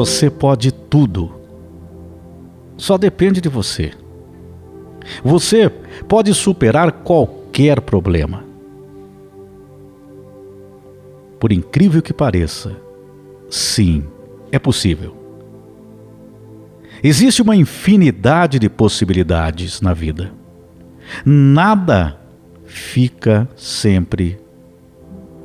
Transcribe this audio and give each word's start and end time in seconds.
Você 0.00 0.30
pode 0.30 0.72
tudo. 0.72 1.30
Só 2.78 2.96
depende 2.96 3.38
de 3.38 3.50
você. 3.50 3.92
Você 5.22 5.68
pode 6.08 6.32
superar 6.32 6.90
qualquer 6.90 7.82
problema. 7.82 8.42
Por 11.38 11.52
incrível 11.52 12.00
que 12.00 12.14
pareça, 12.14 12.74
sim, 13.50 14.04
é 14.50 14.58
possível. 14.58 15.14
Existe 17.02 17.42
uma 17.42 17.54
infinidade 17.54 18.58
de 18.58 18.70
possibilidades 18.70 19.82
na 19.82 19.92
vida. 19.92 20.32
Nada 21.26 22.18
fica 22.64 23.46
sempre 23.54 24.40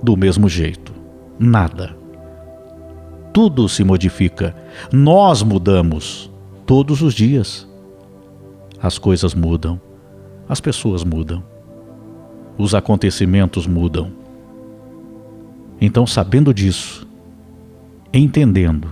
do 0.02 0.16
mesmo 0.16 0.48
jeito. 0.48 0.94
Nada. 1.38 2.05
Tudo 3.36 3.68
se 3.68 3.84
modifica. 3.84 4.56
Nós 4.94 5.44
mudamos 5.44 6.32
todos 6.66 7.02
os 7.02 7.14
dias. 7.14 7.68
As 8.82 8.98
coisas 8.98 9.34
mudam, 9.34 9.82
as 10.48 10.62
pessoas 10.62 11.04
mudam, 11.04 11.44
os 12.58 12.74
acontecimentos 12.74 13.68
mudam. 13.68 14.14
Então, 15.82 16.08
sabendo 16.08 16.54
disso, 16.54 17.06
entendendo, 18.14 18.88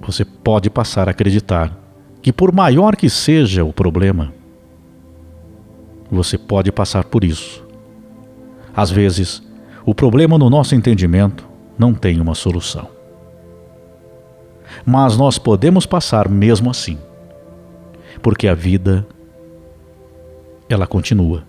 você 0.00 0.24
pode 0.24 0.70
passar 0.70 1.06
a 1.06 1.10
acreditar 1.10 1.78
que, 2.22 2.32
por 2.32 2.52
maior 2.54 2.96
que 2.96 3.10
seja 3.10 3.62
o 3.62 3.74
problema, 3.74 4.32
você 6.10 6.38
pode 6.38 6.72
passar 6.72 7.04
por 7.04 7.24
isso. 7.24 7.62
Às 8.74 8.90
vezes, 8.90 9.46
o 9.84 9.94
problema 9.94 10.38
no 10.38 10.48
nosso 10.48 10.74
entendimento 10.74 11.46
não 11.78 11.92
tem 11.92 12.22
uma 12.22 12.34
solução. 12.34 12.99
Mas 14.84 15.16
nós 15.16 15.38
podemos 15.38 15.86
passar 15.86 16.28
mesmo 16.28 16.70
assim, 16.70 16.98
porque 18.22 18.48
a 18.48 18.54
vida 18.54 19.06
ela 20.68 20.86
continua. 20.86 21.44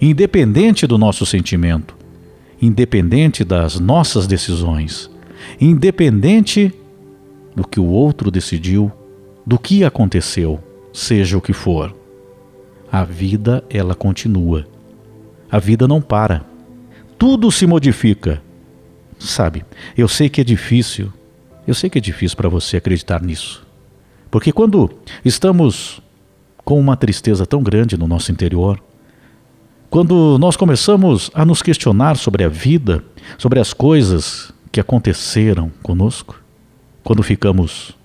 Independente 0.00 0.86
do 0.86 0.98
nosso 0.98 1.24
sentimento, 1.26 1.96
independente 2.60 3.44
das 3.44 3.78
nossas 3.78 4.26
decisões, 4.26 5.10
independente 5.60 6.72
do 7.54 7.66
que 7.66 7.78
o 7.78 7.86
outro 7.86 8.30
decidiu, 8.30 8.90
do 9.44 9.58
que 9.58 9.84
aconteceu, 9.84 10.60
seja 10.92 11.36
o 11.36 11.40
que 11.40 11.52
for, 11.52 11.94
a 12.90 13.04
vida 13.04 13.64
ela 13.70 13.94
continua. 13.94 14.66
A 15.50 15.58
vida 15.58 15.88
não 15.88 16.00
para. 16.00 16.44
Tudo 17.18 17.50
se 17.50 17.66
modifica. 17.66 18.42
Sabe, 19.18 19.64
eu 19.96 20.08
sei 20.08 20.28
que 20.28 20.40
é 20.40 20.44
difícil, 20.44 21.12
eu 21.66 21.74
sei 21.74 21.88
que 21.88 21.98
é 21.98 22.00
difícil 22.00 22.36
para 22.36 22.48
você 22.48 22.76
acreditar 22.76 23.22
nisso. 23.22 23.66
Porque 24.30 24.52
quando 24.52 24.90
estamos 25.24 26.00
com 26.64 26.78
uma 26.78 26.96
tristeza 26.96 27.46
tão 27.46 27.62
grande 27.62 27.96
no 27.96 28.08
nosso 28.08 28.32
interior, 28.32 28.82
quando 29.90 30.38
nós 30.38 30.56
começamos 30.56 31.30
a 31.34 31.44
nos 31.44 31.60
questionar 31.60 32.16
sobre 32.16 32.44
a 32.44 32.48
vida, 32.48 33.04
sobre 33.36 33.60
as 33.60 33.74
coisas 33.74 34.52
que 34.70 34.80
aconteceram 34.80 35.70
conosco, 35.82 36.40
quando 37.04 37.22
ficamos 37.22 37.96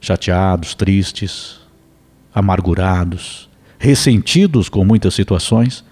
chateados, 0.00 0.74
tristes, 0.74 1.58
amargurados, 2.32 3.48
ressentidos 3.78 4.68
com 4.68 4.84
muitas 4.84 5.14
situações, 5.14 5.84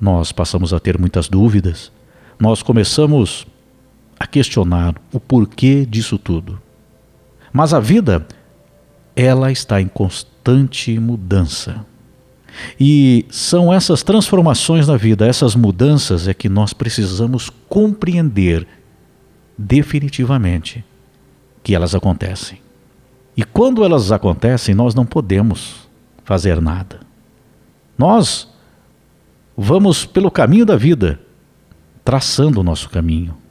nós 0.00 0.30
passamos 0.30 0.74
a 0.74 0.80
ter 0.80 0.98
muitas 0.98 1.28
dúvidas, 1.28 1.90
nós 2.38 2.62
começamos 2.62 3.46
a 4.24 4.26
questionar 4.26 4.94
o 5.12 5.20
porquê 5.20 5.84
disso 5.84 6.16
tudo. 6.18 6.58
Mas 7.52 7.74
a 7.74 7.78
vida, 7.78 8.26
ela 9.14 9.52
está 9.52 9.82
em 9.82 9.86
constante 9.86 10.98
mudança. 10.98 11.84
E 12.80 13.26
são 13.28 13.72
essas 13.72 14.02
transformações 14.02 14.88
na 14.88 14.96
vida, 14.96 15.26
essas 15.26 15.54
mudanças 15.54 16.26
é 16.26 16.32
que 16.32 16.48
nós 16.48 16.72
precisamos 16.72 17.50
compreender 17.68 18.66
definitivamente 19.58 20.82
que 21.62 21.74
elas 21.74 21.94
acontecem. 21.94 22.58
E 23.36 23.44
quando 23.44 23.84
elas 23.84 24.10
acontecem, 24.10 24.74
nós 24.74 24.94
não 24.94 25.04
podemos 25.04 25.86
fazer 26.24 26.62
nada. 26.62 27.00
Nós 27.98 28.48
vamos 29.54 30.06
pelo 30.06 30.30
caminho 30.30 30.64
da 30.64 30.76
vida, 30.76 31.20
traçando 32.02 32.60
o 32.60 32.64
nosso 32.64 32.88
caminho, 32.88 33.43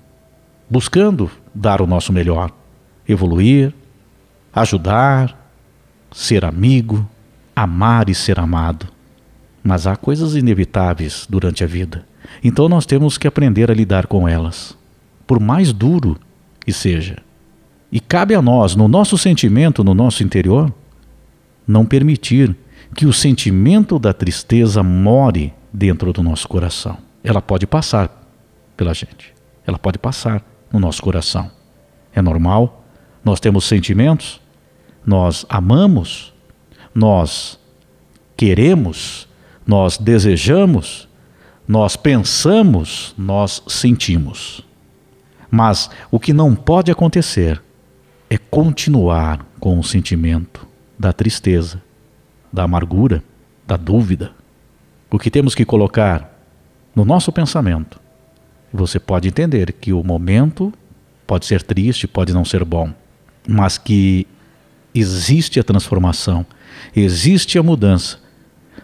buscando 0.70 1.30
dar 1.54 1.82
o 1.82 1.88
nosso 1.88 2.12
melhor, 2.12 2.52
evoluir, 3.08 3.74
ajudar, 4.54 5.38
ser 6.12 6.46
amigo, 6.46 7.08
amar 7.56 8.10
e 8.10 8.16
ser 8.16 8.40
amado. 8.40 8.88
Mas 9.64 9.88
há 9.88 9.96
coisas 9.96 10.36
inevitáveis 10.36 11.26
durante 11.30 11.64
a 11.64 11.68
vida. 11.68 12.06
Então 12.44 12.68
nós 12.68 12.86
temos 12.86 13.18
que 13.18 13.28
aprender 13.28 13.70
a 13.70 13.74
lidar 13.74 14.08
com 14.08 14.28
elas, 14.28 14.78
por 15.26 15.40
mais 15.40 15.72
duro 15.72 16.20
que 16.60 16.72
seja. 16.72 17.18
E 17.92 18.00
cabe 18.00 18.34
a 18.34 18.42
nós, 18.42 18.76
no 18.76 18.88
nosso 18.88 19.18
sentimento, 19.18 19.84
no 19.84 19.94
nosso 19.94 20.24
interior, 20.24 20.74
não 21.68 21.86
permitir 21.86 22.56
que 22.96 23.06
o 23.06 23.14
sentimento 23.14 23.98
da 23.98 24.14
tristeza 24.14 24.84
more 24.84 25.54
dentro 25.72 26.12
do 26.14 26.22
nosso 26.22 26.48
coração. 26.48 26.98
Ela 27.24 27.42
pode 27.42 27.66
passar 27.66 28.10
pela 28.76 28.94
gente. 28.94 29.34
Ela 29.66 29.80
pode 29.80 29.98
passar 29.98 30.44
no 30.74 30.80
nosso 30.80 31.02
coração. 31.02 31.52
É 32.14 32.22
normal. 32.22 32.84
Nós 33.24 33.40
temos 33.40 33.66
sentimentos, 33.66 34.42
nós 35.06 35.46
amamos, 35.48 36.34
nós 36.94 37.60
queremos, 38.36 39.28
nós 39.66 39.98
desejamos, 39.98 41.08
nós 41.68 41.96
pensamos, 41.96 43.14
nós 43.18 43.62
sentimos. 43.68 44.62
Mas 45.50 45.90
o 46.12 46.20
que 46.20 46.34
não 46.34 46.56
pode 46.56 46.92
acontecer 46.92 47.62
é 48.30 48.38
continuar 48.38 49.46
com 49.60 49.80
o 49.80 49.84
sentimento 49.84 50.68
da 50.98 51.14
tristeza, 51.14 51.82
da 52.52 52.64
amargura, 52.64 53.24
da 53.66 53.78
dúvida. 53.78 54.32
O 55.10 55.20
que 55.20 55.30
temos 55.30 55.54
que 55.54 55.64
colocar 55.64 56.34
no 56.96 57.06
nosso 57.06 57.32
pensamento. 57.32 58.00
Você 58.74 59.00
pode 59.00 59.28
entender 59.28 59.72
que 59.72 59.94
o 59.94 60.04
momento 60.04 60.74
pode 61.28 61.46
ser 61.46 61.62
triste, 61.62 62.08
pode 62.08 62.34
não 62.34 62.44
ser 62.44 62.66
bom, 62.66 62.92
mas 63.48 63.78
que 63.78 64.26
existe 64.96 65.60
a 65.60 65.64
transformação, 65.64 66.46
existe 66.96 67.58
a 67.60 67.64
mudança. 67.64 68.18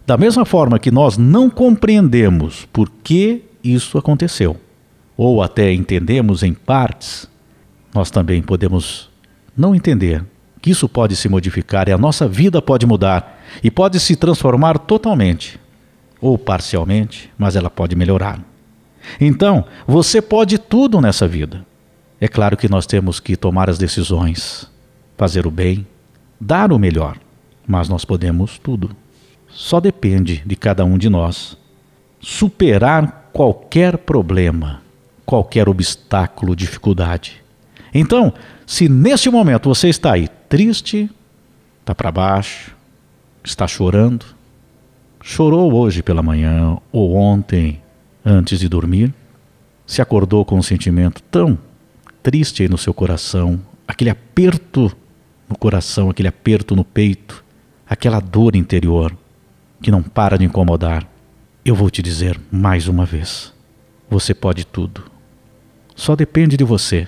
Da 0.06 0.16
mesma 0.18 0.46
forma 0.46 0.80
que 0.80 0.92
nós 0.92 1.18
não 1.18 1.50
compreendemos 1.50 2.68
por 2.72 2.90
que 3.04 3.44
isso 3.64 3.98
aconteceu, 3.98 4.58
ou 5.18 5.42
até 5.42 5.74
entendemos 5.74 6.44
em 6.44 6.54
partes, 6.54 7.28
nós 7.94 8.12
também 8.12 8.42
podemos 8.42 9.10
não 9.58 9.76
entender 9.76 10.24
que 10.62 10.70
isso 10.70 10.88
pode 10.88 11.16
se 11.16 11.28
modificar 11.28 11.88
e 11.90 11.92
a 11.92 11.98
nossa 11.98 12.28
vida 12.28 12.62
pode 12.62 12.86
mudar 12.86 13.42
e 13.64 13.72
pode 13.72 14.00
se 14.00 14.16
transformar 14.16 14.78
totalmente 14.78 15.60
ou 16.22 16.38
parcialmente, 16.38 17.30
mas 17.38 17.56
ela 17.56 17.70
pode 17.70 17.96
melhorar. 17.96 18.40
Então, 19.20 19.66
você 19.88 20.22
pode 20.22 20.58
tudo 20.58 21.02
nessa 21.02 21.28
vida. 21.28 21.66
É 22.20 22.28
claro 22.28 22.58
que 22.58 22.70
nós 22.70 22.86
temos 22.86 23.20
que 23.20 23.38
tomar 23.38 23.70
as 23.70 23.78
decisões, 23.78 24.70
fazer 25.18 25.48
o 25.48 25.52
bem, 25.52 25.88
dar 26.40 26.72
o 26.72 26.80
melhor, 26.80 27.18
mas 27.66 27.88
nós 27.88 28.04
podemos 28.04 28.58
tudo. 28.58 28.92
Só 29.48 29.80
depende 29.80 30.44
de 30.46 30.56
cada 30.56 30.84
um 30.84 30.98
de 30.98 31.10
nós 31.10 31.58
superar 32.20 33.30
qualquer 33.32 33.98
problema, 33.98 34.82
qualquer 35.26 35.70
obstáculo, 35.70 36.56
dificuldade. 36.56 37.42
Então, 37.94 38.34
se 38.66 38.90
neste 38.90 39.30
momento 39.30 39.70
você 39.70 39.90
está 39.90 40.14
aí 40.14 40.28
triste, 40.48 41.10
está 41.80 41.96
para 41.96 42.12
baixo, 42.12 42.76
está 43.44 43.68
chorando, 43.68 44.26
chorou 45.24 45.74
hoje 45.74 46.04
pela 46.04 46.22
manhã 46.22 46.78
ou 46.92 47.16
ontem 47.16 47.82
antes 48.30 48.60
de 48.60 48.70
dormir, 48.70 49.14
se 49.86 50.02
acordou 50.02 50.46
com 50.46 50.58
um 50.58 50.62
sentimento 50.62 51.22
tão 51.24 51.58
triste 52.22 52.68
no 52.70 52.78
seu 52.78 52.94
coração, 52.94 53.60
aquele 53.88 54.12
aperto 54.12 54.96
no 55.48 55.58
coração, 55.58 56.10
aquele 56.10 56.28
aperto 56.28 56.76
no 56.76 56.86
peito, 56.86 57.44
aquela 57.88 58.20
dor 58.20 58.56
interior 58.56 59.18
que 59.82 59.90
não 59.90 60.04
para 60.04 60.38
de 60.38 60.46
incomodar, 60.46 61.08
eu 61.66 61.74
vou 61.74 61.90
te 61.90 62.02
dizer 62.02 62.40
mais 62.52 62.88
uma 62.88 63.06
vez: 63.06 63.52
você 64.10 64.34
pode 64.34 64.66
tudo. 64.66 65.04
Só 65.96 66.16
depende 66.16 66.56
de 66.56 66.64
você, 66.64 67.08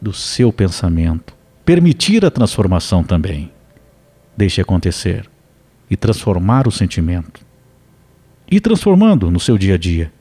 do 0.00 0.12
seu 0.12 0.52
pensamento. 0.52 1.34
Permitir 1.64 2.24
a 2.24 2.30
transformação 2.30 3.04
também. 3.04 3.50
Deixe 4.36 4.60
acontecer 4.60 5.28
e 5.90 5.96
transformar 5.96 6.66
o 6.66 6.72
sentimento. 6.72 7.45
E 8.50 8.60
transformando 8.60 9.30
no 9.30 9.40
seu 9.40 9.58
dia 9.58 9.74
a 9.74 9.78
dia. 9.78 10.12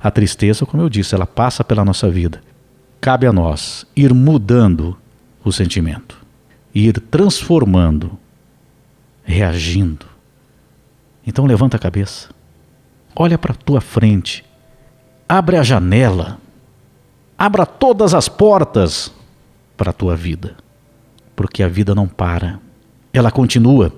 A 0.00 0.10
tristeza, 0.10 0.66
como 0.66 0.82
eu 0.82 0.88
disse, 0.88 1.14
ela 1.14 1.26
passa 1.26 1.64
pela 1.64 1.84
nossa 1.84 2.10
vida 2.10 2.42
cabe 3.06 3.24
a 3.24 3.32
nós 3.32 3.86
ir 3.94 4.12
mudando 4.12 4.96
o 5.44 5.52
sentimento, 5.52 6.18
ir 6.74 7.00
transformando, 7.00 8.18
reagindo. 9.22 10.06
Então 11.24 11.46
levanta 11.46 11.76
a 11.76 11.80
cabeça, 11.80 12.30
olha 13.14 13.38
para 13.38 13.52
a 13.52 13.56
tua 13.56 13.80
frente, 13.80 14.44
abre 15.28 15.56
a 15.56 15.62
janela, 15.62 16.38
abra 17.38 17.64
todas 17.64 18.12
as 18.12 18.28
portas 18.28 19.12
para 19.76 19.90
a 19.90 19.94
tua 19.94 20.16
vida, 20.16 20.56
porque 21.36 21.62
a 21.62 21.68
vida 21.68 21.94
não 21.94 22.08
para, 22.08 22.58
ela 23.12 23.30
continua 23.30 23.92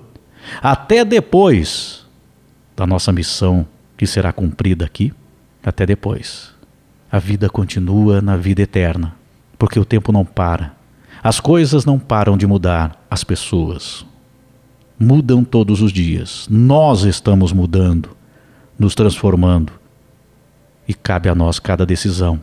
até 0.61 1.03
depois 1.03 1.98
da 2.79 2.87
nossa 2.87 3.11
missão 3.11 3.67
que 3.97 4.07
será 4.07 4.31
cumprida 4.31 4.85
aqui, 4.85 5.13
até 5.61 5.85
depois. 5.85 6.53
A 7.11 7.19
vida 7.19 7.49
continua 7.49 8.21
na 8.21 8.37
vida 8.37 8.61
eterna, 8.61 9.17
porque 9.57 9.77
o 9.77 9.83
tempo 9.83 10.13
não 10.13 10.23
para. 10.23 10.73
As 11.21 11.41
coisas 11.41 11.83
não 11.83 11.99
param 11.99 12.37
de 12.37 12.47
mudar, 12.47 13.05
as 13.11 13.21
pessoas 13.21 14.05
mudam 14.97 15.43
todos 15.43 15.81
os 15.81 15.91
dias. 15.91 16.47
Nós 16.49 17.03
estamos 17.03 17.51
mudando, 17.51 18.15
nos 18.77 18.95
transformando. 18.95 19.73
E 20.87 20.93
cabe 20.93 21.27
a 21.27 21.35
nós 21.35 21.59
cada 21.59 21.85
decisão. 21.85 22.41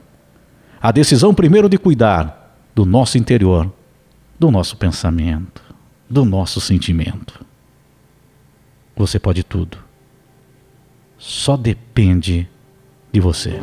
A 0.83 0.93
decisão, 0.93 1.33
primeiro, 1.33 1.67
de 1.67 1.79
cuidar 1.79 2.61
do 2.75 2.85
nosso 2.85 3.17
interior, 3.17 3.73
do 4.39 4.51
nosso 4.51 4.77
pensamento, 4.77 5.63
do 6.11 6.27
nosso 6.27 6.61
sentimento. 6.61 7.43
Você 8.95 9.19
pode 9.19 9.43
tudo. 9.43 9.86
Só 11.19 11.57
depende 11.57 12.49
de 13.13 13.21
você. 13.21 13.59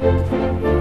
Música 0.00 0.77